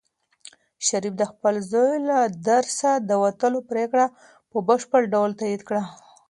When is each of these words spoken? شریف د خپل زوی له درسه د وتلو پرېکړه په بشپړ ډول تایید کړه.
شریف 0.87 1.13
د 1.17 1.23
خپل 1.31 1.55
زوی 1.71 1.93
له 2.09 2.19
درسه 2.47 2.89
د 3.09 3.11
وتلو 3.23 3.59
پرېکړه 3.71 4.05
په 4.51 4.57
بشپړ 4.67 5.01
ډول 5.13 5.31
تایید 5.39 5.61
کړه. 5.67 5.83